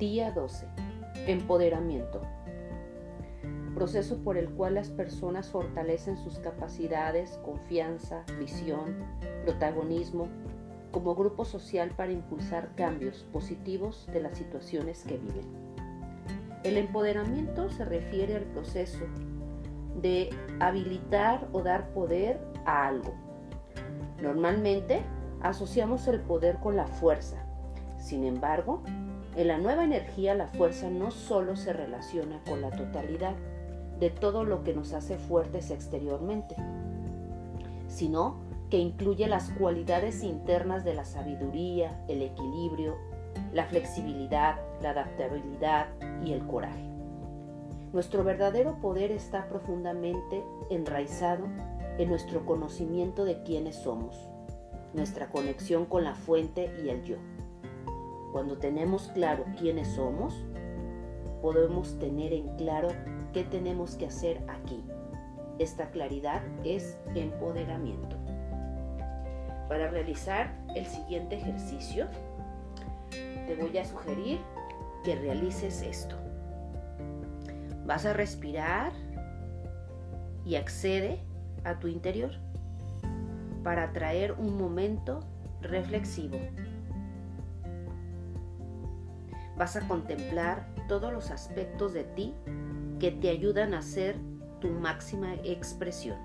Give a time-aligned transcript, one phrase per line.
[0.00, 0.66] Día 12.
[1.26, 2.22] Empoderamiento.
[3.74, 8.96] Proceso por el cual las personas fortalecen sus capacidades, confianza, visión,
[9.44, 10.28] protagonismo
[10.90, 15.44] como grupo social para impulsar cambios positivos de las situaciones que viven.
[16.64, 19.04] El empoderamiento se refiere al proceso
[20.00, 20.30] de
[20.60, 23.12] habilitar o dar poder a algo.
[24.22, 25.02] Normalmente
[25.42, 27.44] asociamos el poder con la fuerza.
[27.98, 28.82] Sin embargo,
[29.36, 33.34] en la nueva energía la fuerza no solo se relaciona con la totalidad
[33.98, 36.56] de todo lo que nos hace fuertes exteriormente,
[37.86, 38.38] sino
[38.70, 42.96] que incluye las cualidades internas de la sabiduría, el equilibrio,
[43.52, 45.88] la flexibilidad, la adaptabilidad
[46.24, 46.88] y el coraje.
[47.92, 51.46] Nuestro verdadero poder está profundamente enraizado
[51.98, 54.16] en nuestro conocimiento de quiénes somos,
[54.94, 57.16] nuestra conexión con la fuente y el yo.
[58.32, 60.34] Cuando tenemos claro quiénes somos,
[61.42, 62.88] podemos tener en claro
[63.32, 64.84] qué tenemos que hacer aquí.
[65.58, 68.16] Esta claridad es empoderamiento.
[69.68, 72.06] Para realizar el siguiente ejercicio,
[73.10, 74.38] te voy a sugerir
[75.04, 76.16] que realices esto.
[77.84, 78.92] Vas a respirar
[80.44, 81.20] y accede
[81.64, 82.30] a tu interior
[83.64, 85.20] para traer un momento
[85.60, 86.38] reflexivo
[89.60, 92.34] vas a contemplar todos los aspectos de ti
[92.98, 94.16] que te ayudan a ser
[94.58, 96.16] tu máxima expresión.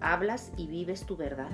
[0.00, 1.50] Hablas y vives tu verdad.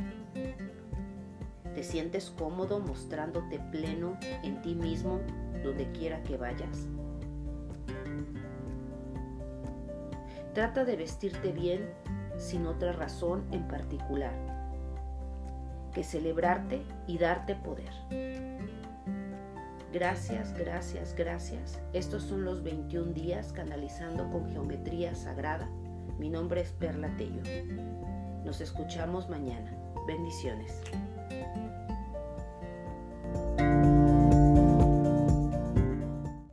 [1.74, 5.18] Te sientes cómodo mostrándote pleno en ti mismo
[5.64, 6.86] donde quiera que vayas.
[10.52, 11.90] Trata de vestirte bien
[12.36, 14.63] sin otra razón en particular
[15.94, 17.92] que celebrarte y darte poder.
[19.92, 21.80] Gracias, gracias, gracias.
[21.92, 25.70] Estos son los 21 días canalizando con geometría sagrada.
[26.18, 27.42] Mi nombre es Perla Tello.
[28.44, 29.72] Nos escuchamos mañana.
[30.06, 30.82] Bendiciones.